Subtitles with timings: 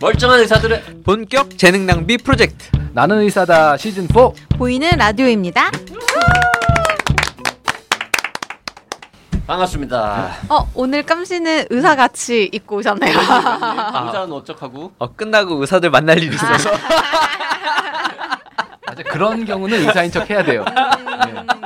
[0.00, 5.70] 멀쩡한 의사들의 본격 재능 낭비 프로젝트 나는 의사다 시즌 4 보이는 라디오입니다.
[9.46, 10.30] 반갑습니다.
[10.50, 13.18] 어, 오늘 깜씨는 의사 같이 입고 오셨네요.
[13.18, 16.70] 의사는 어쩌하고 어, 끝나고 의사들 만날 일이 있어서
[18.86, 20.64] 맞아 그런 경우는 의사인 척 해야 돼요.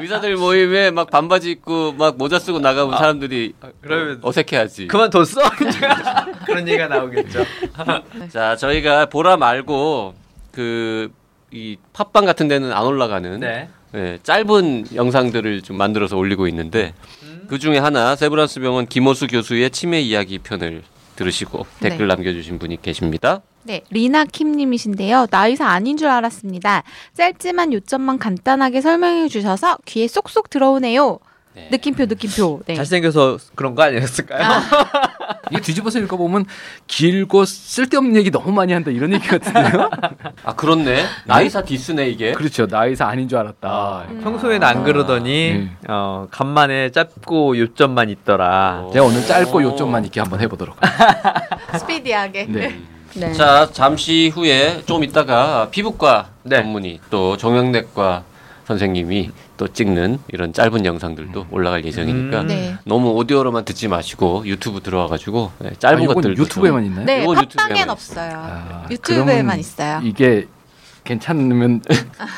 [0.00, 4.88] 의사들 모임에 막 반바지 입고 막 모자 쓰고 나가면 사람들이 그러면 어색해하지.
[4.88, 5.24] 그만뒀어?
[6.46, 7.44] 그런 얘기가 나오겠죠
[8.32, 10.14] 자, 저희가 보라 말고
[10.52, 11.10] 그
[11.52, 16.94] 이 팟빵 같은 데는 안 올라가는 네 예, 짧은 영상들을 좀 만들어서 올리고 있는데
[17.48, 20.82] 그 중에 하나 세브란스 병원 김호수 교수의 치매 이야기 편을
[21.16, 21.88] 들으시고 네.
[21.88, 23.42] 댓글 남겨주신 분이 계십니다.
[23.70, 25.28] 네, 리나 킴님이신데요.
[25.30, 26.82] 나 의사 아닌 줄 알았습니다.
[27.16, 31.20] 짧지만 요점만 간단하게 설명해 주셔서 귀에 쏙쏙 들어오네요.
[31.54, 31.68] 네.
[31.70, 32.62] 느낌표, 느낌표.
[32.66, 32.74] 네.
[32.74, 34.42] 잘생겨서 그런 거 아니었을까요?
[35.52, 36.46] 이게 뒤집어서 읽어보면
[36.88, 39.88] 길고 쓸데없는 얘기 너무 많이 한다 이런 얘기 같은데요?
[40.42, 41.04] 아 그렇네.
[41.26, 42.32] 나이사 디스네 이게.
[42.32, 42.66] 그렇죠.
[42.66, 44.06] 나 의사 아닌 줄 알았다.
[44.24, 45.70] 평소에는 안 그러더니 네.
[45.86, 50.76] 어, 간만에 짧고 요점만 있더라 제가 오늘 짧고 요점만 있게 한번 해보도록.
[51.78, 52.46] 스피디하게.
[52.48, 52.80] 네.
[53.14, 53.32] 네.
[53.32, 56.56] 자 잠시 후에 좀 있다가 피부과 네.
[56.56, 58.24] 전문의 또 정형외과
[58.66, 62.46] 선생님이 또 찍는 이런 짧은 영상들도 올라갈 예정이니까 음.
[62.46, 62.76] 네.
[62.84, 67.04] 너무 오디오로만 듣지 마시고 유튜브 들어와가지고 네, 짧은 아, 것들 유튜브에만 있나요?
[67.04, 68.32] 네, 이건 팟빵엔 유튜브에만 없어요.
[68.34, 70.00] 아, 유튜브에만 있어요.
[70.04, 70.46] 이게
[71.04, 71.82] 괜찮으면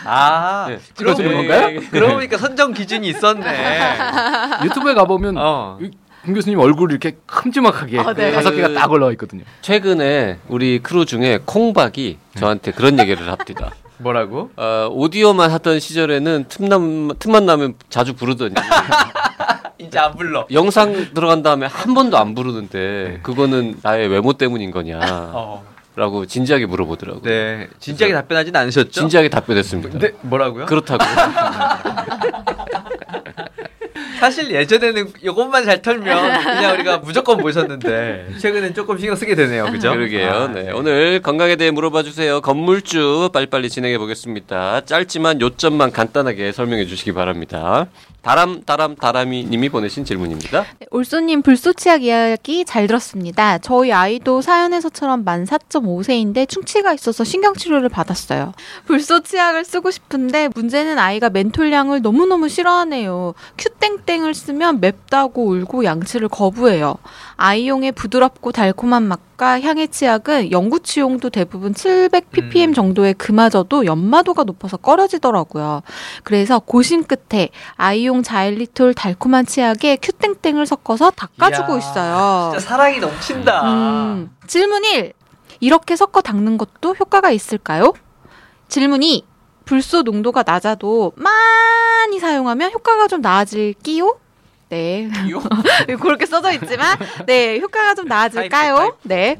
[0.04, 0.78] 아 네.
[0.94, 1.36] 찍어주는 네.
[1.36, 1.80] 건가요?
[1.90, 5.78] 그러고 보니까 선정 기준이 있었네 유튜브에 가보면 어.
[6.22, 8.32] 이- 김 교수님 얼굴이 이렇게 큼지막하게 아, 네.
[8.32, 9.42] 다섯 개가 딱 올라와 있거든요.
[9.60, 13.72] 최근에 우리 크루 중에 콩박이 저한테 그런 얘기를 합니다.
[13.98, 14.50] 뭐라고?
[14.56, 18.54] 어, 오디오만 하던 시절에는 틈남, 틈만 나면 자주 부르더니
[19.78, 24.98] 이제 안 불러 영상 들어간 다음에 한 번도 안 부르는데 그거는 나의 외모 때문인 거냐
[25.02, 25.64] 어.
[25.94, 27.22] 라고 진지하게 물어보더라고요.
[27.22, 28.90] 네 진지하게 답변하진 않으셨죠?
[28.92, 29.98] 진지하게 답변했습니다.
[29.98, 30.66] 네 뭐라고요?
[30.66, 31.04] 그렇다고.
[34.22, 39.90] 사실 예전에는 이것만 잘 털면 그냥 우리가 무조건 모셨는데 최근엔 조금 신경 쓰게 되네요, 그죠?
[39.90, 40.30] 그러게요.
[40.30, 40.70] 아, 네.
[40.70, 42.40] 오늘 건강에 대해 물어봐 주세요.
[42.40, 44.82] 건물주 빨리빨리 진행해 보겠습니다.
[44.84, 47.88] 짧지만 요점만 간단하게 설명해 주시기 바랍니다.
[48.22, 50.64] 다람 다람 다람이 님이 보내신 질문입니다.
[50.78, 53.58] 네, 올소님 불소치약 이야기 잘 들었습니다.
[53.58, 58.54] 저희 아이도 사연에서처럼 만 4.5세인데 충치가 있어서 신경치료를 받았어요.
[58.86, 63.34] 불소치약을 쓰고 싶은데 문제는 아이가 멘톨량을 너무너무 싫어하네요.
[63.58, 66.94] 큐땡땡을 쓰면 맵다고 울고 양치를 거부해요.
[67.36, 72.74] 아이용의 부드럽고 달콤한 맛 과 향의 치약은 영구치용도 대부분 700ppm 음.
[72.74, 75.82] 정도의 그마저도 연마도가 높아서 꺼려지더라고요.
[76.22, 82.50] 그래서 고심 끝에 아이용 자일리톨 달콤한 치약에 큐땡땡을 섞어서 닦아주고 이야, 있어요.
[82.52, 83.62] 진짜 사랑이 넘친다.
[83.64, 85.12] 음, 질문 1.
[85.58, 87.94] 이렇게 섞어 닦는 것도 효과가 있을까요?
[88.68, 89.24] 질문 2.
[89.64, 94.18] 불소 농도가 낮아도 많이 사용하면 효과가 좀 나아질기요?
[94.72, 95.10] 네.
[96.00, 96.96] 그렇게 써져 있지만,
[97.26, 98.96] 네, 효과가 좀 나아질까요?
[99.02, 99.38] 네.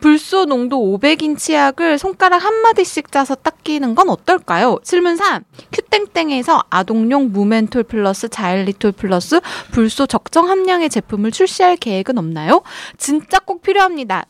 [0.00, 4.80] 불소 농도 500인 치약을 손가락 한마디씩 짜서 닦이는 건 어떨까요?
[4.82, 5.44] 질문 3.
[5.70, 12.62] 큐땡땡에서 아동용 무멘톨 플러스 자일리톨 플러스 불소 적정 함량의 제품을 출시할 계획은 없나요?
[12.98, 14.24] 진짜 꼭 필요합니다.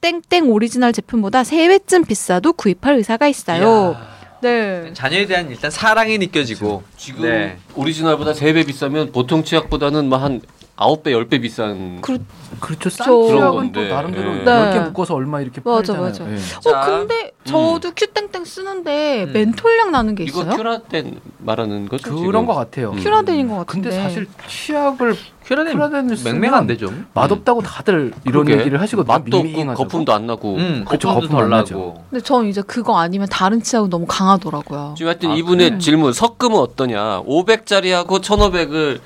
[0.00, 3.96] 큐땡땡 오리지널 제품보다 3배쯤 비싸도 구입할 의사가 있어요.
[4.46, 4.90] 네.
[4.92, 7.56] 자녀에 대한 일단 사랑이 느껴지고 지금 네.
[7.74, 10.40] 오리지널보다 3배 비싸면 보통 치약보다는 뭐한
[10.76, 12.18] 9배, 10배 비싼 그,
[12.60, 12.90] 그렇죠.
[12.90, 13.94] 싼 저- 치약은 그런 또.
[13.94, 14.42] 나름대로 네.
[14.44, 14.84] 넓게 네.
[14.86, 16.02] 묶어서 얼마 이렇게 맞아, 팔잖아요.
[16.04, 16.30] 맞아.
[16.32, 16.38] 예.
[16.60, 19.32] 자, 어, 근데 저도 큐땡땡 쓰는데 음.
[19.32, 20.54] 멘톨향 나는 게 이거 있어요?
[20.56, 22.10] 큐라덴 말하는 거죠?
[22.14, 22.46] 그런 지금?
[22.46, 22.90] 것 같아요.
[22.90, 22.98] 음.
[23.02, 23.88] 큐라덴인 것 같은데.
[23.90, 27.06] 근데 사실 치약을 큐라덴 큐라덴을 쓰면 맹맹한데 좀.
[27.14, 28.58] 맛없다고 다들 이런 그러게.
[28.60, 29.12] 얘기를 하시거든요.
[29.12, 29.74] 맛도 없고.
[29.74, 30.56] 거품도 안 나고.
[30.56, 31.48] 음, 그쵸, 거품도 덜.
[31.48, 32.04] 나고.
[32.10, 34.94] 근데 전 이제 그거 아니면 다른 치약은 너무 강하더라고요.
[34.98, 35.78] 지금 하여튼 아, 이분의 그래?
[35.78, 37.22] 질문 섞으면 어떠냐?
[37.22, 39.00] 500짜리하고 1,500을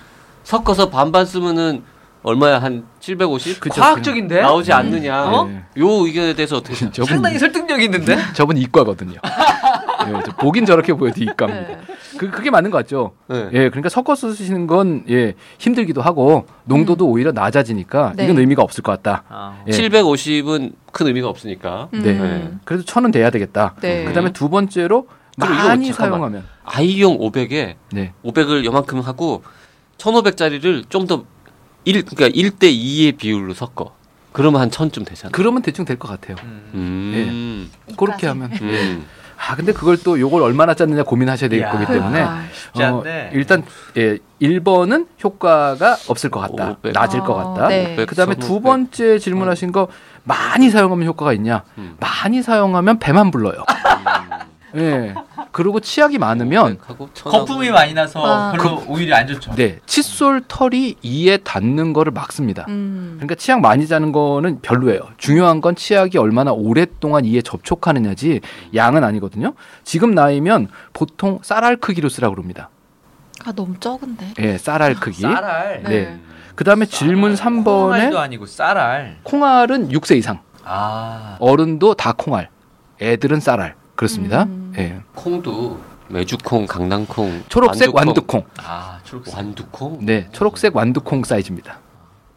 [0.51, 1.85] 섞어서 반반 쓰면은
[2.25, 2.59] 얼마야?
[2.59, 3.61] 한 750?
[3.61, 4.43] 그쵸, 과학적인데?
[4.43, 5.31] 나오지 않느냐?
[5.31, 5.49] 어?
[5.79, 7.05] 요 의견에 대해서 어떻게 생각하세요?
[7.05, 8.19] 저분 상당히 설득력 있는데?
[8.35, 9.15] 저분 이과거든요.
[10.09, 11.69] 예, 저 보긴 저렇게 보여도 이과입니다.
[11.69, 11.79] 네.
[12.19, 13.13] 그 그게 맞는 것 같죠.
[13.29, 13.49] 네.
[13.53, 18.25] 예, 그러니까 섞어서 쓰시는 건 예, 힘들기도 하고 농도도 오히려 낮아지니까 네.
[18.25, 19.23] 이건 의미가 없을 것 같다.
[19.29, 19.71] 아, 예.
[19.71, 21.89] 750은 큰 의미가 없으니까.
[21.95, 22.03] 음.
[22.03, 22.51] 네.
[22.65, 23.77] 그래도 천은 돼야 되겠다.
[23.81, 24.05] 네.
[24.05, 25.07] 그다음에 두 번째로
[25.39, 26.11] 이거 많이 잠깐만.
[26.11, 28.13] 사용하면 아이용 500에 네.
[28.25, 29.43] 500을 요만큼 하고
[30.01, 31.25] 1,500짜리를 좀 더
[31.85, 33.93] 1, 그러니까 1대 2의 비율로 섞어.
[34.33, 35.31] 그러면 한 1000쯤 되잖아.
[35.33, 36.37] 그러면 대충 될 것 같아요.
[36.45, 36.71] 음.
[36.75, 37.71] 음.
[37.97, 39.07] 그렇게 하면 음.
[39.49, 41.65] 아 근데 그걸 또 요걸 얼마나 짰느냐 고민하셔야 될.
[41.69, 42.25] 거기 때문에.
[42.53, 43.31] 쉽지 않네.
[43.33, 43.65] 일단
[43.97, 46.77] 예 1번은 효과가 없을 것 같다.
[46.81, 46.93] 500.
[46.93, 47.69] 낮을 것 아, 같다.
[47.69, 47.97] 네.
[48.07, 49.89] 그다음에 500, 두 번째 질문하신 거
[50.25, 51.65] 많이 사용하면 효과가 있냐?
[51.79, 51.97] 음.
[51.99, 53.65] 많이 사용하면 배만 불러요.
[54.77, 55.15] 예.
[55.53, 56.79] 그리고 치약이 많으면.
[56.79, 58.53] 거품이 많이 나서 아.
[58.53, 59.55] 별로 오히려 안 좋죠.
[59.55, 62.65] 네 칫솔 털이 이에 닿는 거를 막습니다.
[62.69, 63.15] 음.
[63.17, 65.01] 그러니까 치약 많이 자는 거는 별로예요.
[65.17, 68.41] 중요한 건 치약이 얼마나 오랫동안 이에 접촉하느냐지
[68.75, 69.55] 양은 아니거든요.
[69.85, 72.71] 지금 나이면 보통 쌀알 크기로 쓰라고 그럽니다.
[73.45, 74.35] 아 너무 적은데.
[74.39, 75.23] 예, 쌀알 크기.
[75.23, 75.83] 쌀알.
[75.85, 76.21] 네.
[76.55, 79.19] 그다음에 질문 콩알도 3번에 아니고 쌀알.
[79.23, 80.41] 콩알은 6세 이상.
[80.63, 81.37] 아.
[81.41, 82.51] 어른도 다 콩알.
[83.01, 83.75] 애들은 쌀알.
[84.05, 84.45] 그렇습니다.
[84.45, 84.73] 음.
[84.79, 84.99] 예.
[85.15, 88.45] 콩도 메주콩, 강낭콩, 초록색 완두콩.
[88.57, 89.35] 아, 초록색.
[89.37, 89.99] 완두콩.
[90.01, 91.79] 네, 초록색 완두콩 사이즈입니다.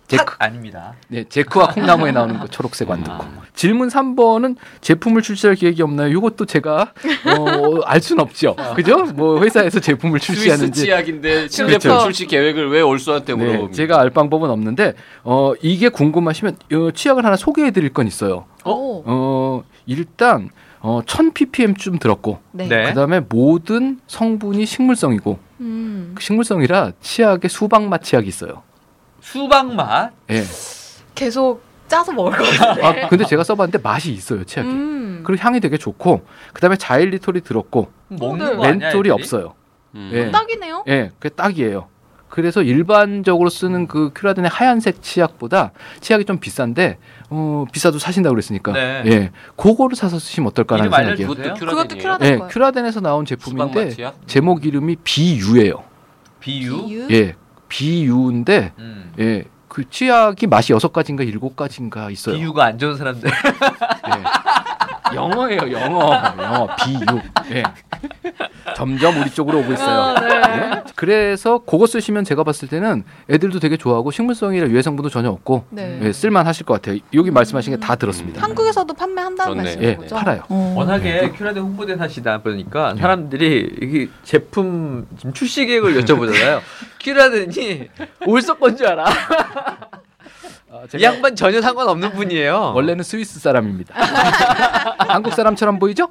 [0.10, 0.94] 제크, 팥 아닙니다.
[1.08, 3.22] 네, 제크와 콩나무에 나오는 거 초록색 완두콩.
[3.22, 3.44] 아.
[3.56, 6.10] 질문 3번은 제품을 출시할 계획이 없나요?
[6.10, 6.92] 이것도 제가
[7.38, 8.58] 어, 알 수는 없죠.
[8.76, 9.06] 그죠?
[9.16, 12.04] 뭐 회사에서 제품을 스위스 출시하는지 치약인데 신제품 그렇죠.
[12.04, 13.74] 출시 계획을 왜 올수한테 네, 물어봅니까?
[13.74, 18.48] 제가 알 방법은 없는데 어, 이게 궁금하시면 어, 치약을 하나 소개해 드릴 건 있어요.
[18.66, 19.02] 오.
[19.06, 20.50] 어, 일단
[20.84, 22.68] 어, 1000ppm쯤 들었고 네.
[22.68, 22.84] 네.
[22.90, 26.12] 그다음에 모든 성분이 식물성이고 음.
[26.14, 28.64] 그 식물성이라 치약에 수박맛 치약이 있어요.
[29.22, 30.12] 수박 맛.
[30.30, 30.44] 예.
[31.16, 33.04] 계속 짜서 먹을 것 같은데.
[33.04, 34.70] 아, 근데 제가 써봤는데 맛이 있어요 치약이.
[34.70, 35.24] 음.
[35.26, 38.56] 그리고 향이 되게 좋고 그다음에 자일리톨이 들었고 먹는 네.
[38.58, 38.90] 거 아니야?
[38.90, 39.10] 멘톨이?
[39.10, 39.54] 없어요.
[39.96, 40.10] 음.
[40.14, 40.32] 예.
[40.32, 40.84] 딱이네요.
[40.90, 41.88] 예, 그게 딱이에요.
[42.34, 45.72] 그래서 일반적으로 쓰는 그 큐라덴의 하얀색 치약보다
[46.02, 46.98] 치약이 좀 비싼데
[47.30, 49.04] 어, 비싸도 사신다고 그랬으니까 네.
[49.06, 51.28] 예, 그거를 사서 쓰시면 어떨까라는 생각이에요.
[51.28, 52.02] 그것도 큐라덴이에요.
[52.02, 52.48] 큐라덴 예, 거예요.
[52.52, 53.96] 큐라덴에서 나온 제품인데?
[54.26, 55.84] 제목 이름이 비유예요.
[56.40, 56.88] 비유.
[56.88, 57.08] 비유.
[57.12, 57.36] 예,
[57.70, 59.14] 비유인데 음.
[59.20, 62.36] 예, 그 치약이 맛이 여섯 가지인가 일곱 가지인가 있어요.
[62.36, 63.30] 비유가 안 좋은 사람들.
[63.30, 64.53] 예.
[65.16, 66.12] 영어예요, 영어.
[66.42, 67.00] 영어 비유.
[67.56, 67.64] 예.
[68.76, 70.02] 점점 우리 쪽으로 오고 있어요.
[70.16, 70.36] 아, 네.
[70.78, 70.84] 예.
[70.96, 76.00] 그래서 그거 쓰시면 제가 봤을 때는 애들도 되게 좋아하고 식물성이라 유해 성분도 전혀 없고 네.
[76.02, 77.00] 예, 쓸만 하실 것 같아요.
[77.14, 78.42] 여기 말씀하신 게 다 들었습니다.
[78.42, 79.58] 한국에서도 판매한다는.
[79.58, 80.16] 말씀인 예, 거죠?
[80.16, 80.44] 팔아요.
[80.50, 80.74] 어.
[80.78, 86.62] 워낙에 큐라덴 홍보대사시다 보니까 사람들이 이게 제품 지금 출시 계획을 여쭤보잖아요.
[87.02, 87.90] 큐라덴이
[88.26, 89.06] 올석 건 줄 알아.
[90.74, 92.74] 아, 이 양반 전혀 상관없는 분이에요.
[92.76, 93.94] 원래는 스위스 사람입니다.
[95.08, 96.08] 한국 사람처럼 보이죠?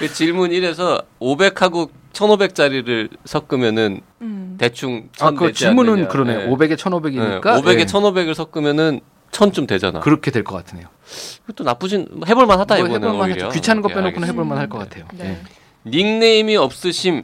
[0.00, 4.56] 그 질문 1에서 500하고 1500짜리를 섞으면은 음.
[4.58, 6.08] 대충 아, 1000그 질문은 않느냐.
[6.08, 6.40] 그러네요.
[6.40, 6.46] 예.
[6.48, 7.20] 500에 1500이니까 예.
[7.30, 9.00] 네, 500에 1500을 섞으면은
[9.30, 10.00] 1000좀 되잖아.
[10.00, 10.88] 그렇게 될 것 같으네요.
[11.46, 13.46] 그것도 나쁘진 해볼 만하다 뭐 이거는 해볼만 오히려.
[13.46, 13.54] 하죠.
[13.54, 14.32] 귀찮은 거 빼놓고는 알겠습니다.
[14.32, 15.04] 해볼 만 할 것 같아요.
[15.14, 15.38] 네.
[15.86, 15.88] 예.
[15.88, 17.22] 닉네임이 없으심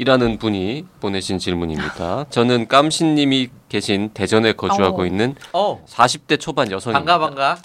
[0.00, 2.24] 이라는 분이 보내신 질문입니다.
[2.30, 5.06] 저는 깜신님이 계신 대전에 거주하고 어.
[5.06, 7.18] 있는 어 40대 초반 여성입니다.
[7.18, 7.58] 반가 반가.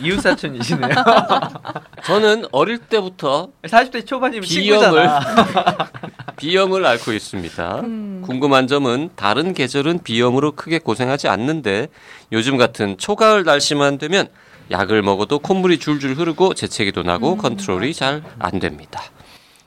[0.00, 0.88] 이웃 사촌이시네요.
[2.06, 5.08] 저는 어릴 때부터 40대 초반이면 B형을.
[6.36, 7.80] B형을 앓고 있습니다.
[7.80, 8.22] 음.
[8.24, 11.88] 궁금한 점은 다른 계절은 비염으로 크게 고생하지 않는데
[12.32, 14.28] 요즘 같은 초가을 날씨만 되면
[14.70, 19.02] 약을 먹어도 콧물이 줄줄 흐르고 재채기도 나고 컨트롤이 잘 안 됩니다.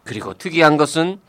[0.03, 1.19] 그리고 특이한 것은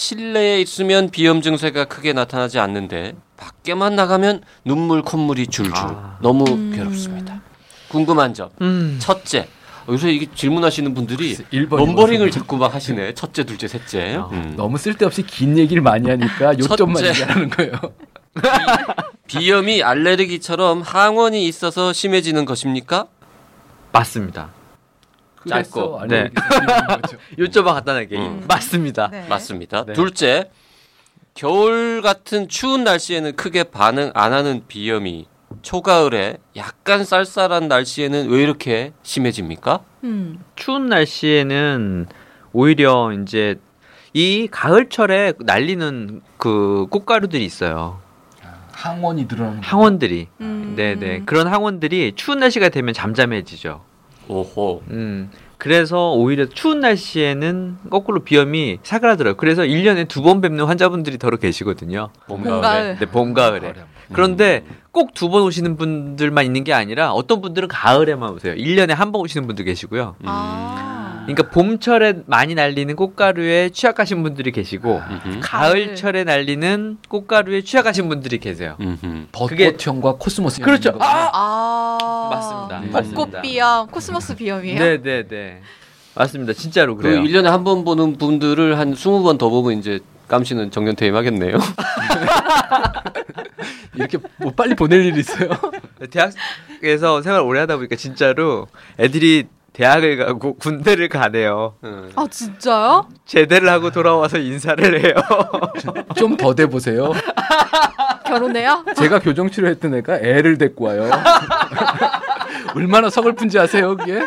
[0.00, 6.18] 실내에 있으면 비염 증세가 크게 나타나지 않는데 밖에만 나가면 눈물 콧물이 줄줄 아.
[6.22, 6.72] 너무 음.
[6.74, 7.42] 괴롭습니다.
[7.88, 8.96] 궁금한 점 음.
[8.98, 9.46] 첫째
[9.90, 13.12] 요새 이게 질문하시는 분들이 넘버링을 자꾸 막 하시네.
[13.14, 14.16] 첫째, 둘째, 셋째.
[14.16, 14.54] 아, 음.
[14.56, 17.08] 너무 쓸데없이 긴 얘기를 많이 하니까 요점만 첫째.
[17.08, 17.72] 얘기하는 거예요.
[19.26, 23.06] 비염이 알레르기처럼 항원이 있어서 심해지는 것입니까?
[23.92, 24.50] 맞습니다.
[25.48, 26.06] 짧고.
[26.08, 26.30] 네.
[27.38, 28.44] 요점만 간단하게 음.
[28.46, 29.08] 맞습니다.
[29.10, 29.26] 네.
[29.28, 29.84] 맞습니다.
[29.86, 29.92] 네.
[29.92, 30.50] 둘째,
[31.34, 35.26] 겨울 같은 추운 날씨에는 크게 반응 안 하는 비염이
[35.62, 39.80] 초가을에 약간 쌀쌀한 날씨에는 왜 이렇게 심해집니까?
[40.04, 40.44] 음.
[40.56, 42.06] 추운 날씨에는
[42.52, 43.56] 오히려 이제
[44.12, 48.00] 이 가을철에 날리는 그 꽃가루들이 있어요.
[48.72, 49.66] 항원이 늘어나는 거.
[49.66, 50.28] 항원들이.
[50.40, 50.72] 음.
[50.76, 51.22] 네네.
[51.26, 53.82] 그런 항원들이 추운 날씨가 되면 잠잠해지죠.
[54.30, 54.82] 오호.
[54.90, 55.30] 음.
[55.58, 59.34] 그래서 오히려 추운 날씨에는 거꾸로 비염이 사그라들어요.
[59.36, 62.08] 그래서 1년에 두 번 뵙는 환자분들이 더러 계시거든요.
[62.28, 62.62] 봄, 봄, 가을에.
[62.62, 62.96] 가을.
[62.98, 63.74] 네, 봄, 가을에.
[64.12, 68.54] 그런데 꼭 두 번 오시는 분들만 있는 게 아니라 어떤 분들은 가을에만 오세요.
[68.54, 70.14] 1년에 한 번 오시는 분도 계시고요.
[70.20, 70.24] 음.
[70.26, 71.24] 아.
[71.26, 75.40] 그러니까 봄철에 많이 날리는 꽃가루에 취약하신 분들이 계시고 음흠.
[75.42, 78.76] 가을철에 날리는 꽃가루에 취약하신 분들이 계세요.
[79.30, 80.60] 벚꽃형과 코스모스.
[80.62, 80.96] 그렇죠.
[80.98, 81.30] 아!
[81.32, 81.79] 아.
[82.30, 82.78] 맞습니다.
[82.80, 82.90] 음.
[82.92, 83.16] 맞습니다.
[83.24, 84.78] 벚꽃 비염, 코스모스 비염이에요?
[84.78, 85.60] 네, 네, 네.
[86.14, 86.52] 맞습니다.
[86.54, 87.22] 진짜로 그 그래요.
[87.22, 91.58] 1년에 한 번 보는 분들을 한 20번 더 보면 이제 깜씨는 정년퇴임 하겠네요.
[93.94, 95.48] 이렇게 뭐 빨리 보낼 일이 있어요?
[96.10, 98.66] 대학에서 생활 오래 하다 보니까 진짜로
[98.98, 101.74] 애들이 대학을 가고 군대를 가네요.
[101.84, 102.10] 응.
[102.16, 103.08] 아 진짜요?
[103.24, 105.14] 제대를 하고 돌아와서 인사를 해요.
[106.16, 107.12] 좀더대 보세요.
[108.26, 108.84] 결혼해요?
[108.96, 111.08] 제가 교정 치료했던 애가 애를 데리고 와요.
[112.74, 114.20] 얼마나 서글픈지 아세요, 그게?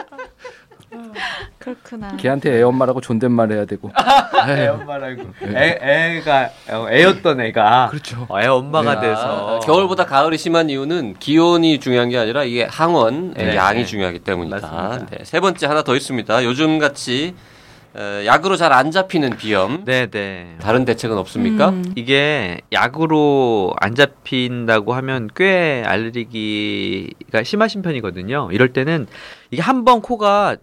[1.58, 2.16] 그렇구나.
[2.18, 3.90] 걔한테 애 엄마라고 존댓말 해야 되고.
[4.48, 5.24] 애 엄마라고.
[5.56, 8.26] 애 애가 어, 애였던 애가 그렇죠.
[8.30, 13.34] 어, 애 엄마가 아, 돼서 겨울보다 가을이 심한 이유는 기온이 중요한 게 아니라 이게 항원의
[13.36, 13.86] 네, 양이 네.
[13.86, 15.08] 중요하기 때문이다.
[15.10, 16.44] 네, 세 번째 하나 더 있습니다.
[16.44, 17.54] 요즘 같이 어,
[17.96, 20.56] 약으로 잘 안 잡히는 비염 네네.
[20.62, 21.70] 다른 대책은 없습니까?
[21.70, 21.94] 음.
[21.96, 28.50] 이게 약으로 안 잡힌다고 하면 꽤 알레르기가 심하신 편이거든요.
[28.52, 29.08] 이럴 때는
[29.52, 30.56] 이게 한 번 코가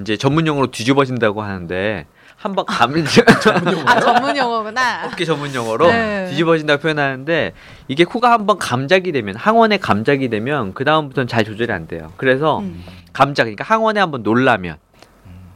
[0.00, 2.06] 이제 전문 용어로 뒤집어진다고 하는데
[2.36, 3.02] 한 번 감을
[3.86, 5.06] 아 전문 용어구나.
[5.10, 6.26] 어깨 전문 용어로 네.
[6.30, 7.52] 뒤집어진다고 표현하는데
[7.88, 12.12] 이게 코가 한 번 감작이 되면 항원에 감작이 되면 그 다음부터는 잘 조절이 안 돼요.
[12.16, 12.84] 그래서 음.
[13.12, 14.76] 감작 그러니까 항원에 한번 놀라면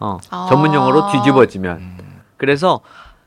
[0.02, 0.46] 어 아.
[0.48, 2.20] 전문 용어로 뒤집어지면 음.
[2.36, 2.80] 그래서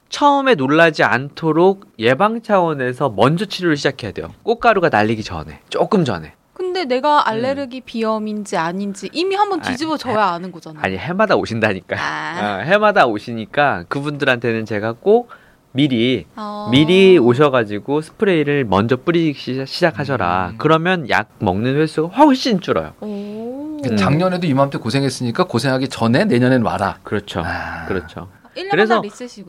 [0.10, 4.28] 처음에 놀라지 않도록 예방 차원에서 먼저 치료를 시작해야 돼요.
[4.44, 10.80] 꽃가루가 날리기 전에 조금 전에 근데 내가 알레르기 비염인지 아닌지 이미 한번 뒤집어져야 아는 거잖아.
[10.84, 11.96] 아니 해마다 오신다니까.
[12.00, 12.40] 아.
[12.40, 15.30] 어, 해마다 오시니까 그분들한테는 제가 꼭
[15.72, 16.70] 미리 어.
[16.72, 20.50] 미리 오셔가지고 스프레이를 먼저 뿌리기 시- 시작하셔라.
[20.54, 20.56] 음.
[20.58, 22.94] 그러면 약 먹는 횟수가 훨씬 줄어요.
[23.02, 23.65] 오.
[23.92, 23.98] 음.
[23.98, 27.00] 작년에도 이맘때 고생했으니까 고생하기 전에 내년엔 와라.
[27.04, 27.42] 그렇죠.
[27.46, 27.86] 아.
[27.88, 28.30] 그렇죠.
[28.56, 29.02] 1년마다 그래서-.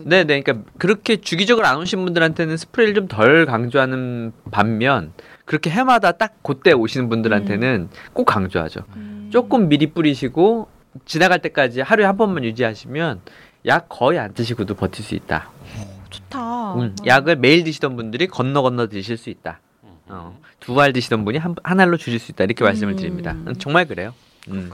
[0.05, 0.41] 네, 네.
[0.41, 5.13] 그러니까 그렇게 주기적으로 안 오신 분들한테는 스프레이를 좀 덜 강조하는 반면
[5.45, 8.81] 그렇게 해마다 딱 그때 오시는 분들한테는 꼭 강조하죠.
[8.97, 9.31] 음.
[9.33, 10.69] 조금 미리 뿌리시고
[11.05, 13.21] 지나갈 때까지 하루에 한 번만 유지하시면
[13.67, 15.51] 약 거의 안 드시고도 버틸 수 있다.
[16.11, 16.75] 좋다.
[16.75, 19.61] 음, 약을 매일 드시던 분들이 건너 건너 드실 수 있다.
[20.09, 22.45] 어, 두 알 드시던 분이 한, 한 알로 줄일 수 있다.
[22.45, 22.97] 이렇게 말씀을 음.
[22.97, 23.33] 드립니다.
[23.33, 24.15] 음, 정말 그래요.
[24.49, 24.71] 음.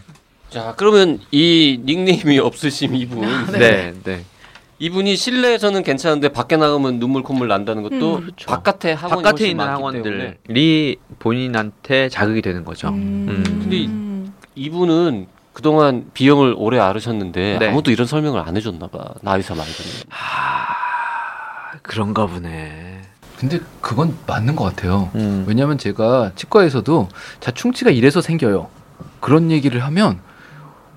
[0.50, 3.23] 자, 그러면 이 닉네임이 없으신 이분.
[3.52, 4.25] 네, 네.
[4.79, 8.21] 이분이 실내에서는 괜찮은데 밖에 나가면 눈물 콧물 난다는 것도 음.
[8.23, 8.47] 그렇죠.
[8.47, 12.88] 바깥에 학원이 바깥에 있는 학원들이 본인한테 자극이 되는 거죠.
[12.88, 13.26] 음.
[13.29, 13.43] 음.
[13.62, 13.88] 근데
[14.57, 17.69] 이분은 그동안 비염을 오래 앓으셨는데 네.
[17.69, 19.14] 아무도 이런 설명을 안 해줬나 봐.
[19.23, 19.91] 나이사 말고는.
[20.11, 23.02] 아, 그런가 보네.
[23.38, 25.11] 근데 그건 맞는 것 같아요.
[25.14, 25.45] 음.
[25.47, 27.09] 왜냐하면 제가 치과에서도
[27.41, 28.69] 자 충치가 이래서 생겨요.
[29.23, 30.21] 그런 얘기를 하면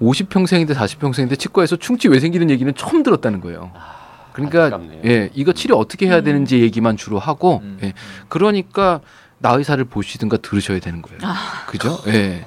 [0.01, 3.71] 50평생인데 40평생인데 치과에서 충치 왜 생기는 얘기는 처음 들었다는 거예요.
[4.33, 5.01] 그러니까 안타깝네요.
[5.05, 6.23] 예, 이거 치료 어떻게 해야 음.
[6.25, 7.77] 되는지 얘기만 주로 하고 음.
[7.83, 7.93] 예,
[8.27, 8.99] 그러니까
[9.37, 11.19] 나 의사를 보시든가 들으셔야 되는 거예요.
[11.23, 11.65] 아.
[11.67, 11.97] 그죠?
[12.07, 12.45] 예.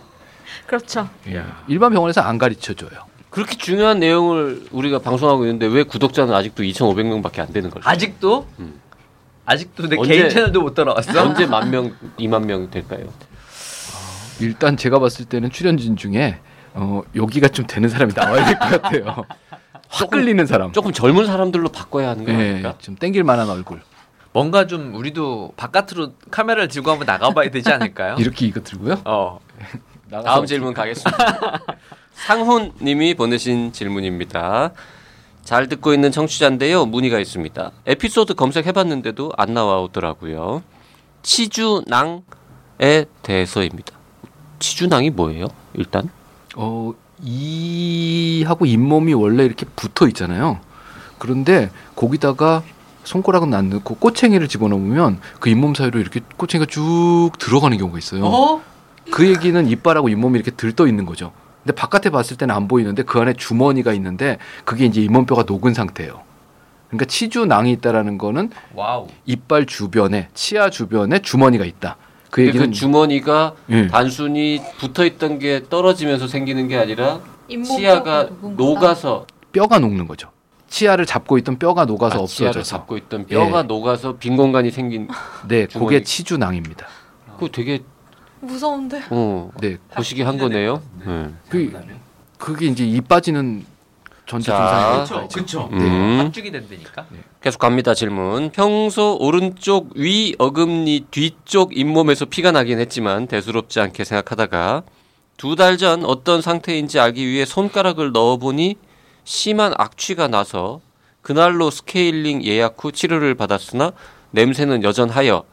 [0.67, 1.09] 그렇죠.
[1.29, 1.45] 예.
[1.69, 2.91] 일반 병원에서 안 가르쳐 줘요.
[3.31, 7.89] 그렇게 중요한 내용을 우리가 방송하고 있는데 왜 구독자는 아직도 2,500명밖에 안 되는 걸까?
[7.89, 8.47] 아직도?
[8.59, 8.81] 음.
[9.47, 11.23] 아직도 내 언제- 개인 채널도 못 따라왔어?
[11.23, 13.07] 언제 만 명, 2만 명 될까요?
[14.41, 16.39] 일단 제가 봤을 때는 출연진 중에
[16.75, 19.25] 어, 여기가 좀 되는 사람이 나와야 될 것 같아요.
[19.91, 20.73] 확 끌리는 사람.
[20.73, 22.75] 조금 젊은 사람들로 바꿔야 하는 거 예, 아닐까?
[22.79, 23.81] 좀 땡길 만한 얼굴.
[24.33, 28.17] 뭔가 좀 우리도 바깥으로 카메라를 들고 한번 나가봐야 되지 않을까요?
[28.21, 29.01] 이렇게 이거 들고요.
[29.05, 29.41] 어.
[30.11, 31.61] 다음 질문 가겠습니다.
[32.15, 34.73] 상훈 님이 보내신 질문입니다.
[35.43, 36.85] 잘 듣고 있는 청취자인데요.
[36.87, 37.71] 문의가 있습니다.
[37.87, 40.63] 에피소드 검색해봤는데도 안 나와오더라고요.
[41.23, 42.21] 치주낭에
[43.23, 43.98] 대해서입니다.
[44.59, 45.47] 치주낭이 뭐예요?
[45.75, 46.11] 일단
[46.57, 50.61] 어, 이하고 잇몸이 원래 이렇게 붙어 있잖아요.
[51.19, 52.63] 그런데 거기다가
[53.05, 58.25] 손가락은 안 넣고 꼬챙이를 집어넣으면 그 잇몸 사이로 이렇게 꼬챙이가 쭉 들어가는 경우가 있어요.
[58.27, 58.63] 어?
[59.11, 61.33] 그 얘기는 이빨하고 잇몸이 이렇게 들떠 있는 거죠.
[61.65, 66.21] 근데 바깥에 봤을 때는 안 보이는데 그 안에 주머니가 있는데 그게 이제 잇몸뼈가 녹은 상태예요.
[66.89, 69.09] 그러니까 치주낭이 있다라는 거는 wow.
[69.27, 71.97] 이빨 주변에 치아 주변에 주머니가 있다.
[72.31, 73.87] 그그 얘기는 주머니가 예.
[73.89, 77.21] 단순히 붙어 있던 게 떨어지면서 생기는 게 아니라
[77.65, 78.29] 치아가.
[78.43, 80.31] 녹아서 뼈가 녹는 거죠.
[80.69, 82.63] 치아를 잡고 있던 뼈가 녹아서 아, 없어져서.
[82.63, 83.63] 잡고 있던 뼈가 예.
[83.63, 85.09] 녹아서 빈 공간이 생긴
[85.49, 85.87] 네, 주머니.
[85.89, 86.87] 그게 치주낭입니다.
[87.35, 87.83] 그거 되게
[88.41, 89.03] 무서운데.
[89.11, 90.83] 어 네, 거시기 한 거네요.
[91.05, 91.31] 네.
[91.49, 91.73] 그
[92.37, 93.65] 그게 이제 이 빠지는
[94.29, 95.05] 전체 자.
[95.07, 95.69] 증상이 그쵸.
[95.73, 96.19] 음.
[96.21, 97.07] 합죽이 된다니까.
[97.41, 98.51] 계속 갑니다 질문.
[98.51, 104.83] 평소 오른쪽 위 어금니 뒤쪽 잇몸에서 피가 나긴 했지만 대수롭지 않게 생각하다가
[105.39, 108.77] 두 달 전 어떤 상태인지 알기 위해 손가락을 넣어보니
[109.25, 110.81] 심한 악취가 나서
[111.23, 113.93] 그날로 스케일링 예약 후 치료를 받았으나
[114.33, 115.45] 냄새는 여전하여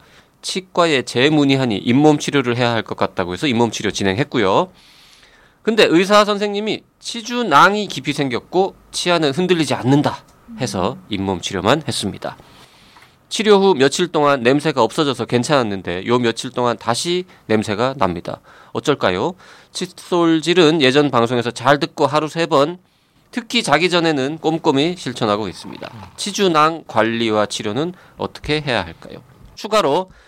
[0.42, 4.70] 치과에 재문의하니 잇몸 치료를 해야 할 것 같다고 해서 잇몸 치료 진행했고요.
[5.66, 10.22] 근데 의사 선생님이 치주낭이 깊이 생겼고 치아는 흔들리지 않는다
[10.60, 12.36] 해서 잇몸 치료만 했습니다.
[13.28, 18.40] 치료 후 며칠 동안 냄새가 없어져서 괜찮았는데 요 며칠 동안 다시 냄새가 납니다.
[18.74, 19.34] 어쩔까요?
[19.72, 22.78] 칫솔질은 예전 방송에서 잘 듣고 하루 세 번
[23.32, 26.12] 특히 자기 전에는 꼼꼼히 실천하고 있습니다.
[26.16, 29.18] 치주낭 관리와 치료는 어떻게 해야 할까요?
[29.56, 30.25] 추가로 에,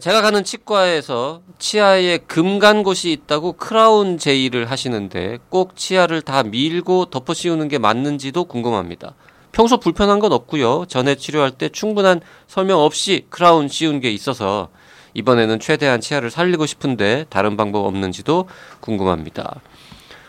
[0.00, 7.32] 제가 가는 치과에서 치아에 금간 곳이 있다고 크라운 제이를 하시는데 꼭 치아를 다 밀고 덮어
[7.32, 9.14] 씌우는 게 맞는지도 궁금합니다.
[9.52, 10.84] 평소 불편한 건 없고요.
[10.86, 14.68] 전에 치료할 때 충분한 설명 없이 크라운 씌운 게 있어서
[15.14, 18.48] 이번에는 최대한 치아를 살리고 싶은데 다른 방법 없는지도
[18.80, 19.62] 궁금합니다.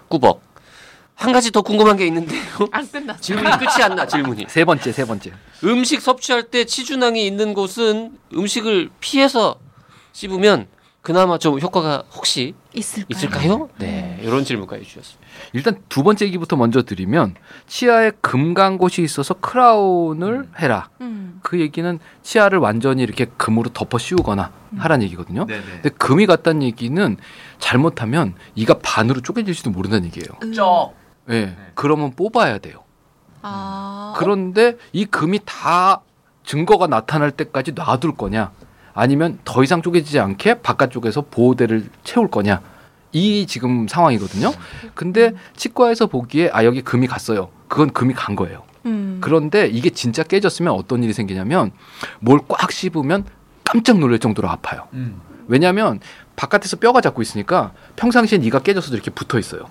[0.08, 0.50] 꾸벅.
[1.21, 2.41] 한 가지 더 궁금한 게 있는데요.
[2.71, 3.19] 안 끝났어.
[3.21, 4.47] 질문이 끝이 안 나, 질문이.
[4.49, 5.31] 세 번째 세 번째.
[5.63, 9.57] 음식 섭취할 때 치주낭이 있는 곳은 음식을 피해서
[10.13, 10.65] 씹으면
[11.03, 13.05] 그나마 좀 효과가 혹시 있을까요?
[13.09, 13.69] 있을까요?
[13.77, 15.27] 네, 이런 질문까지 주셨습니다.
[15.53, 17.35] 일단 두 번째 얘기부터 먼저 드리면
[17.67, 20.89] 치아에 금간 곳이 있어서 크라운을 해라.
[21.01, 21.39] 음.
[21.43, 25.45] 그 얘기는 치아를 완전히 이렇게 금으로 덮어 씌우거나 하라는 얘기거든요.
[25.45, 25.61] 네네.
[25.81, 27.17] 근데 금이 갔다는 얘기는
[27.59, 30.53] 잘못하면 이가 반으로 쪼개질지도 모른다는 얘기예요.
[30.53, 31.00] 쩍.
[31.31, 31.55] 예.
[31.75, 32.83] 그러면 뽑아야 돼요.
[33.41, 34.13] 아.
[34.17, 36.01] 그런데 이 금이 다
[36.43, 38.51] 증거가 나타날 때까지 놔둘 거냐
[38.93, 42.61] 아니면 더 이상 쪼개지지 않게 바깥쪽에서 보호대를 채울 거냐
[43.13, 44.51] 이 지금 상황이거든요.
[44.95, 47.50] 근데 치과에서 보기에 아 여기 금이 갔어요.
[47.67, 48.63] 그건 금이 간 거예요.
[48.85, 49.19] 음.
[49.21, 51.71] 그런데 이게 진짜 깨졌으면 어떤 일이 생기냐면
[52.19, 53.25] 뭘 꽉 씹으면
[53.63, 54.88] 깜짝 놀랄 정도로 아파요.
[54.93, 55.21] 음.
[55.47, 56.00] 왜냐하면
[56.35, 59.65] 바깥에서 뼈가 잡고 있으니까 평상시엔 이가 깨져서 이렇게 붙어 있어요.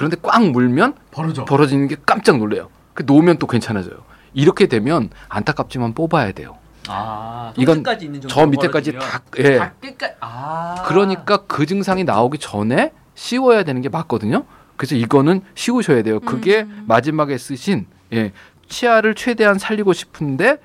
[0.00, 0.08] 음.
[0.08, 1.44] 그런데 꽉 물면 벌어져.
[1.44, 2.68] 벌어지는 게 깜짝 놀래요.
[2.94, 3.96] 그 놓으면 또 괜찮아져요.
[4.32, 6.56] 이렇게 되면 안타깝지만 뽑아야 돼요.
[6.88, 7.84] 아, 이건
[8.26, 9.58] 저 밑에까지 다 예.
[9.58, 10.14] 다 끝까지.
[10.20, 10.82] 아.
[10.86, 14.44] 그러니까 그 증상이 나오기 전에 씌워야 되는 게 맞거든요.
[14.76, 16.20] 그래서 이거는 씌우셔야 돼요.
[16.20, 16.84] 그게 음.
[16.88, 18.32] 마지막에 쓰신 예.
[18.68, 20.56] 치아를 최대한 살리고 싶은데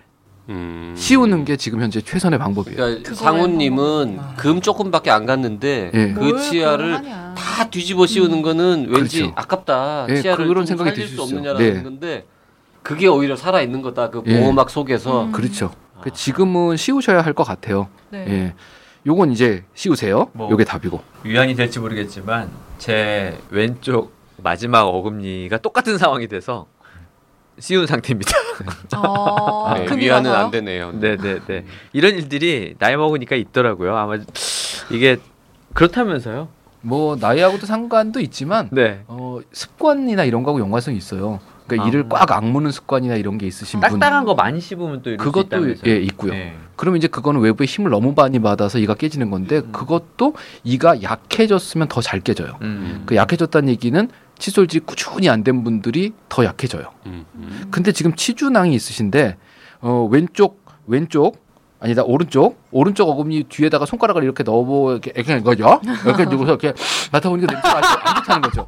[0.49, 0.93] 음.
[0.97, 2.75] 씌우는 게 지금 현재 최선의 방법이에요.
[2.77, 3.13] 그러니까.
[3.15, 6.13] 상우님은 금 조금밖에 안 갔는데 예.
[6.13, 7.01] 그 치아를.
[7.35, 9.33] 다 뒤집어 씌우는 거는 왠지 그렇죠.
[9.35, 10.07] 아깝다.
[10.09, 11.83] 예, 치아를 그런 좀 생각이 살릴 드실 수수 없느냐라는 네.
[11.83, 12.25] 건데
[12.83, 14.09] 그게 오히려 살아 있는 거다.
[14.09, 14.39] 그 예.
[14.39, 15.31] 보호막 속에서 음.
[15.31, 15.71] 그렇죠.
[16.01, 17.87] 그 지금은 씌우셔야 할 것 같아요.
[18.09, 18.25] 네.
[18.29, 18.53] 예.
[19.07, 20.29] 요건 이제 씌우세요.
[20.33, 20.49] 뭐.
[20.51, 21.01] 요게 답이고.
[21.25, 26.67] 유한이 될지 모르겠지만 제 왼쪽 마지막 어금니가 똑같은 상황이 돼서
[27.59, 28.31] 씌운 상태입니다.
[28.95, 30.31] 아, 네, 위안은?
[30.31, 30.91] 안 되네요.
[30.99, 31.65] 네 네 네.
[31.93, 33.95] 이런 일들이 나이 먹으니까 있더라고요.
[33.95, 34.17] 아마
[34.89, 35.17] 이게
[35.73, 36.47] 그렇다면서요.
[36.81, 39.01] 뭐 나이하고도 상관도 있지만 네.
[39.07, 41.39] 어, 습관이나 이런 거하고 연관성이 있어요.
[41.67, 41.87] 그러니까 아.
[41.87, 45.75] 이를 꽉 악무는 습관이나 이런 게 있으신 분 딱딱한 거 많이 씹으면 또 그것도.
[45.87, 46.31] 예 있고요.
[46.33, 46.55] 네.
[46.75, 49.71] 그러면 이제 그거는 외부의 힘을 너무 많이 받아서 이가 깨지는 건데 음.
[49.71, 52.57] 그것도 이가 약해졌으면 더 잘 깨져요.
[52.61, 53.03] 음.
[53.05, 56.83] 그 약해졌다는 얘기는 칫솔질이 꾸준히 안 된 분들이 더 약해져요.
[57.05, 57.67] 음, 음.
[57.71, 59.37] 근데 지금 치주낭이 있으신데
[59.81, 61.43] 어, 왼쪽 왼쪽
[61.79, 65.79] 아니다 오른쪽 오른쪽 어금니 뒤에다가 손가락을 이렇게 넣어보 이렇게 이렇게 거죠.
[66.05, 66.73] 이렇게 누고서 이렇게
[67.11, 68.67] 맡아보니까 냄새가 아주 안 좋다는 거죠.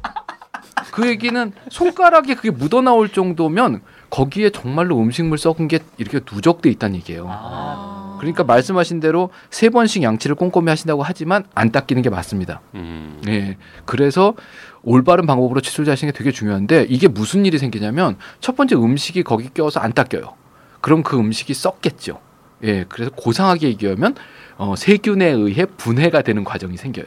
[0.98, 6.96] 그 얘기는 손가락에 그게 묻어 나올 정도면 거기에 정말로 음식물 썩은 게 이렇게 누적돼 있다는
[6.96, 7.26] 얘기예요.
[7.28, 8.16] 아.
[8.18, 12.62] 그러니까 말씀하신 대로 세 번씩 양치를 꼼꼼히 하신다고 하지만 안 닦이는 게 맞습니다.
[12.74, 13.22] 음.
[13.28, 13.56] 예.
[13.84, 14.34] 그래서
[14.82, 19.48] 올바른 방법으로 칫솔질 하시는 게 되게 중요한데 이게 무슨 일이 생기냐면 첫 번째 음식이 거기
[19.50, 20.34] 껴서 안 닦여요.
[20.80, 22.18] 그럼 그 음식이 썩겠죠.
[22.64, 22.86] 예.
[22.88, 24.16] 그래서 고상하게 얘기하면
[24.56, 27.06] 어, 세균에 의해 분해가 되는 과정이 생겨요.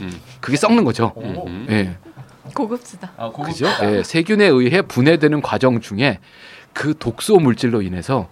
[0.00, 0.12] 음.
[0.40, 1.12] 그게 썩는 거죠.
[1.16, 1.48] 오.
[1.48, 1.66] 음.
[1.70, 1.96] 예.
[2.54, 3.12] 고급지다.
[3.16, 3.66] 아, 고급- 그죠?
[3.82, 4.02] 예.
[4.02, 6.18] 세균에 의해 분해되는 과정 중에
[6.72, 8.28] 그 독소 물질로 인해서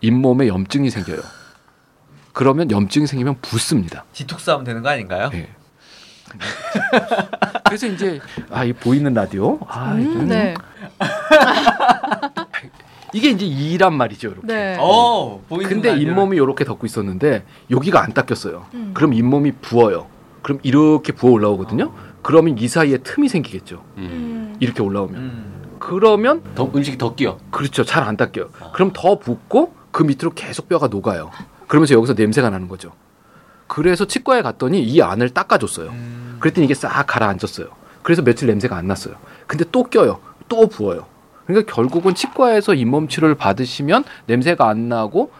[0.00, 1.18] 잇몸에 염증이 생겨요.
[2.32, 4.04] 그러면 염증이 생기면 붓습니다.
[4.12, 5.30] 디톡스 하면 되는 거 아닌가요?
[5.34, 5.48] 예.
[7.64, 10.54] 그래서 이제 아 이 보이는 라디오 아 음, 이거는 네.
[13.14, 14.46] 이게 이제 이란 말이죠 이렇게.
[14.46, 14.76] 네.
[14.78, 18.66] 어, 보이는 근데 잇몸이 이렇게 덮고 있었는데 여기가 안 닦였어요.
[18.74, 18.90] 음.
[18.92, 20.06] 그럼 잇몸이 부어요.
[20.42, 21.92] 그럼 이렇게 부어 올라오거든요.
[22.28, 23.82] 그러면 이 사이에 틈이 생기겠죠.
[23.96, 24.02] 음.
[24.02, 24.56] 음.
[24.60, 25.16] 이렇게 올라오면.
[25.16, 25.76] 음.
[25.78, 27.38] 그러면 더 음식이 더 끼어.
[27.50, 27.84] 그렇죠.
[27.84, 28.50] 잘 안 닦여요.
[28.74, 31.30] 그럼 더 붓고 그 밑으로 계속 뼈가 녹아요.
[31.68, 32.92] 그러면서 여기서 냄새가 나는 거죠.
[33.66, 35.88] 그래서 치과에 갔더니 이 안을 닦아줬어요.
[35.88, 36.36] 음.
[36.38, 37.68] 그랬더니 이게 싹 가라앉았어요.
[38.02, 39.14] 그래서 며칠 냄새가 안 났어요.
[39.46, 40.20] 근데 또 껴요.
[40.50, 41.06] 또 부어요.
[41.46, 45.32] 그러니까 결국은 치과에서 잇몸 치료를 받으시면 냄새가 안 나고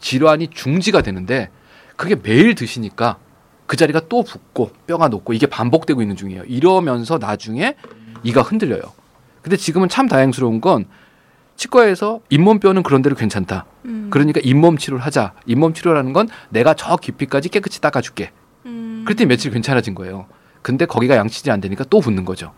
[0.00, 1.50] 질환이 중지가 되는데
[1.96, 3.18] 그게 매일 드시니까
[3.66, 6.44] 그 자리가 또 붓고 뼈가 녹고 이게 반복되고 있는 중이에요.
[6.44, 7.76] 이러면서 나중에
[8.22, 8.82] 이가 흔들려요.
[9.42, 10.86] 근데 지금은 참 다행스러운 건
[11.56, 13.66] 치과에서 잇몸뼈는 그런 대로 괜찮다.
[13.84, 14.08] 음.
[14.10, 15.34] 그러니까 잇몸 치료를 하자.
[15.46, 18.32] 잇몸 치료라는 건 내가 저 깊이까지 깨끗이 닦아줄게.
[18.66, 19.02] 음.
[19.04, 20.26] 그랬더니 며칠 괜찮아진 거예요.
[20.62, 22.52] 근데 거기가 양치질이 안 되니까 또 붓는 거죠.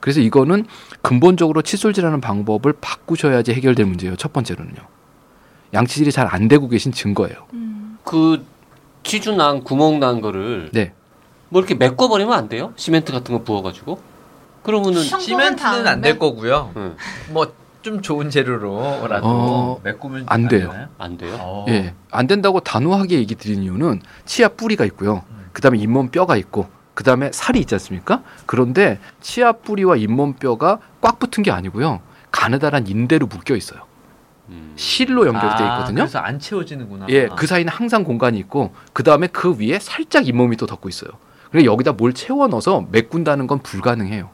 [0.00, 0.66] 그래서 이거는
[1.00, 4.16] 근본적으로 칫솔질하는 방법을 바꾸셔야지 해결될 문제예요.
[4.16, 4.80] 첫 번째로는요.
[5.72, 7.46] 양치질이 잘 안 되고 계신 증거예요.
[7.54, 7.98] 음.
[8.04, 8.44] 그
[9.02, 10.92] 치주 난 구멍 난 거를 네.
[11.48, 12.72] 뭐 이렇게 메꿔 버리면 안 돼요?
[12.76, 14.00] 시멘트 같은 거 부어 가지고
[14.62, 16.72] 그러면은 청- 시멘트는 안 될 거고요.
[16.76, 16.96] 응,
[17.30, 20.70] 뭐좀 좋은 재료로라도 어, 메꾸면 안 돼요.
[20.70, 20.88] 되나요?
[20.98, 21.36] 안 돼요.
[21.40, 21.66] 어.
[21.68, 25.24] 예, 안 된다고 단호하게 얘기 드리는 이유는 치아 뿌리가 있고요.
[25.52, 28.22] 그다음에 잇몸 뼈가 있고 그다음에 살이 있지 않습니까?
[28.46, 32.00] 그런데 치아 뿌리와 잇몸 뼈가 꽉 붙은 게 아니고요.
[32.30, 33.80] 가느다란 인대로 묶여 있어요.
[34.52, 34.72] 음.
[34.76, 36.02] 실로 연결돼 아, 있거든요.
[36.02, 37.06] 그래서 안 채워지는구나.
[37.10, 41.10] 예, 그 사이는 항상 공간이 있고 그 다음에 그 위에 살짝 잇몸이 또 덮고 있어요.
[41.50, 44.30] 그래서 여기다 뭘 채워 넣어서 메꾼다는 건 불가능해요.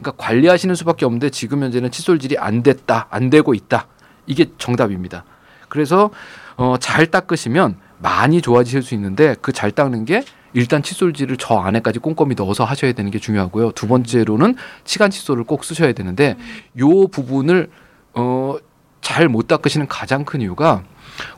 [0.00, 3.86] 그러니까 관리하시는 수밖에 없는데 지금 현재는 칫솔질이 안 됐다, 안 되고 있다.
[4.26, 5.24] 이게 정답입니다.
[5.68, 6.10] 그래서
[6.56, 11.98] 어, 잘 닦으시면 많이 좋아지실 수 있는데 그 잘 닦는 게 일단 칫솔질을 저 안에까지
[12.00, 13.72] 꼼꼼히 넣어서 하셔야 되는 게 중요하고요.
[13.72, 16.36] 두 번째로는 치간 칫솔을 꼭 쓰셔야 되는데
[16.78, 17.70] 요 부분을
[18.14, 18.56] 어,
[19.02, 20.82] 잘 못 닦으시는 가장 큰 이유가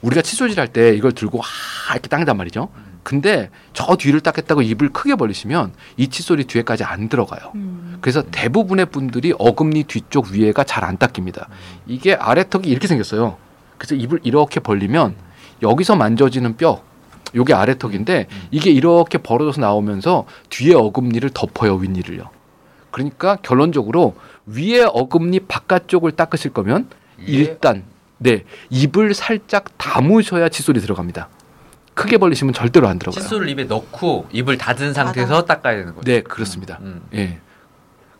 [0.03, 2.68] 우리가 칫솔질 할 때 이걸 들고 하 이렇게 닦는단 말이죠.
[3.03, 7.53] 근데 저 뒤를 닦겠다고 입을 크게 벌리시면 이 칫솔이 뒤에까지 안 들어가요.
[7.55, 7.98] 음.
[8.00, 11.48] 그래서 대부분의 분들이 어금니 뒤쪽 위에가 잘 안 닦입니다.
[11.87, 13.37] 이게 아래 턱이 이렇게 생겼어요.
[13.79, 15.16] 그래서 입을 이렇게 벌리면
[15.62, 16.83] 여기서 만져지는 뼈,
[17.35, 22.29] 요게 아래 턱인데 이게 이렇게 벌어져서 나오면서 뒤에 어금니를 덮어요 윗니를요.
[22.90, 24.14] 그러니까 결론적으로
[24.46, 26.88] 위에 어금니 바깥쪽을 닦으실 거면
[27.26, 27.84] 일단
[28.18, 31.28] 네 입을 살짝 담으셔야 칫솔이 들어갑니다.
[31.94, 33.22] 크게 벌리시면 절대로 안 들어가요.
[33.22, 36.04] 칫솔을 입에 넣고 입을 닫은 상태에서 닦아야 되는 거죠.
[36.04, 36.78] 네 그렇습니다.
[36.82, 37.02] 음.
[37.14, 37.38] 예.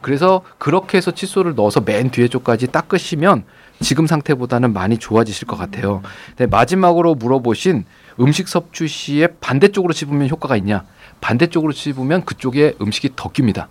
[0.01, 3.45] 그래서 그렇게 해서 칫솔을 넣어서 맨 뒤에 쪽까지 닦으시면
[3.81, 6.03] 지금 상태보다는 많이 좋아지실 것 같아요.
[6.37, 7.85] 네, 마지막으로 물어보신
[8.21, 10.85] 음식 섭취 시에 반대쪽으로 씹으면 효과가 있냐?
[11.21, 13.69] 반대쪽으로 씹으면 그쪽에 음식이 더 낍니다.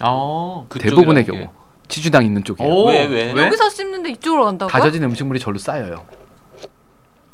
[0.00, 0.66] 어.
[0.68, 1.55] 대부분의 그쪽이라는 경우
[1.88, 2.70] 치주당 있는 쪽이에요.
[2.70, 3.30] 오, 왜, 왜?
[3.46, 4.70] 여기서 씹는데 이쪽으로 간다고요?
[4.70, 6.04] 다져진 음식물이 절로 쌓여요.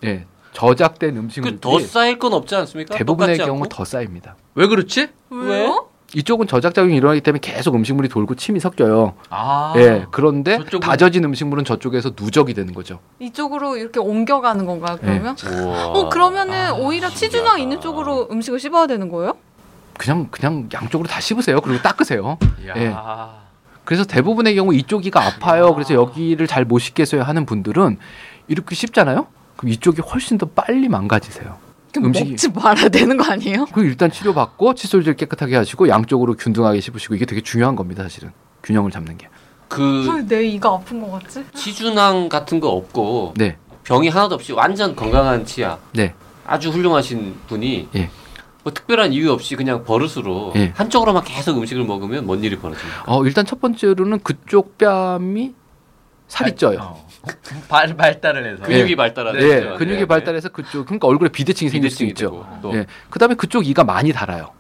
[0.04, 2.94] 예, 저작된 음식물이 그더 쌓일 건 없지 않습니까?
[2.96, 3.68] 대부분의 똑같지 경우 않고?
[3.68, 4.36] 더 쌓입니다.
[4.54, 5.08] 왜 그렇지?
[5.30, 5.88] 왜요?
[6.14, 9.14] 이쪽은 저작 작용이 일어나기 때문에 계속 음식물이 돌고 침이 섞여요.
[9.30, 9.72] 아.
[9.76, 12.98] 예, 그런데 저쪽은- 다져진 음식물은 저쪽에서 누적이 되는 거죠.
[13.18, 14.98] 이쪽으로 이렇게 옮겨가는 건가요?
[15.00, 15.36] 그러면?
[15.50, 15.86] 우와.
[15.86, 17.56] 어 그러면은 아, 오히려 신기하다.
[17.58, 19.38] 있는 쪽으로 음식을 씹어야 되는 거예요?
[19.96, 21.60] 그냥 그냥 양쪽으로 다 씹으세요.
[21.62, 22.36] 그리고 닦으세요.
[22.62, 22.74] 이야.
[22.76, 22.94] 예.
[23.84, 25.74] 그래서 대부분의 경우 이쪽이가 아파요.
[25.74, 27.98] 그래서 여기를 잘못 씹겠어요 하는 분들은
[28.48, 29.26] 이렇게 씹잖아요.
[29.56, 31.56] 그럼 이쪽이 훨씬 더 빨리 망가지세요.
[31.92, 33.66] 그럼 음식이- 먹지 말아야 되는 거 아니에요?
[33.72, 38.30] 그 일단 치료받고 칫솔질 깨끗하게 하시고 양쪽으로 균등하게 씹으시고 이게 되게 중요한 겁니다, 사실은.
[38.62, 39.28] 균형을 잡는 게.
[39.68, 41.44] 그왜내 이가 아픈 거 같지?
[41.54, 43.56] 치주낭 같은 거 없고 네.
[43.84, 46.14] 병이 하나도 없이 완전 건강한 치아 네.
[46.46, 48.10] 아주 훌륭하신 분이 예.
[48.62, 50.72] 뭐 특별한 이유 없이 그냥 버릇으로 예.
[50.76, 53.04] 한쪽으로만 계속 음식을 먹으면 뭔 일이 벌어집니까?
[53.06, 55.54] 어, 일단 첫 번째로는 그쪽 뺨이
[56.28, 56.78] 살이 쪄요.
[56.80, 57.08] 어.
[57.68, 58.62] 발 발달을 해서.
[58.64, 58.96] 근육이 예.
[58.96, 59.76] 발달하는 네, 거죠.
[59.76, 60.06] 근육이 네.
[60.06, 62.30] 발달해서 그쪽 그러니까 얼굴에 비대칭이 생길 수 비대칭이 있죠.
[62.30, 62.86] 되고 또 예.
[63.10, 64.50] 그다음에 그쪽 이가 많이 달아요.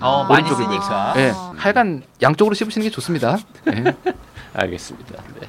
[0.00, 1.14] 어, 많이 쓰니까.
[1.16, 1.32] 예.
[1.56, 3.38] 하여간 양쪽으로 씹으시는 게 좋습니다.
[3.68, 3.94] 예.
[4.54, 5.22] 알겠습니다.
[5.40, 5.48] 네.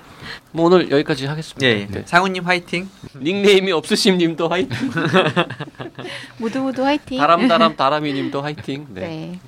[0.52, 1.65] 뭐 오늘 여기까지 하겠습니다.
[1.65, 1.88] 예, 예.
[1.88, 2.04] 네.
[2.06, 2.89] 상우님 화이팅.
[3.15, 4.78] 닉네임이 없으심님도 화이팅.
[6.38, 7.19] 모두 모두 화이팅.
[7.19, 8.88] 다람다람 다람이님도 화이팅.
[8.89, 9.02] 네.
[9.02, 9.39] 네.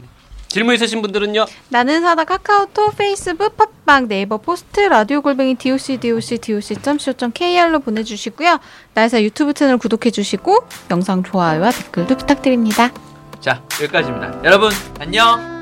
[0.48, 1.46] 질문 있으신 분들은요.
[1.70, 8.60] 나는 의사다 카카오톡, 페이스북, 팟빵, 네이버 포스트, 라디오 골뱅이 doc doc doc.co.kr로 보내주시고요.
[8.94, 12.92] 나의사 유튜브 채널 구독해주시고 영상 좋아요와 댓글도 부탁드립니다.
[13.42, 14.44] 자, 여기까지입니다.
[14.44, 15.61] 여러분, 안녕.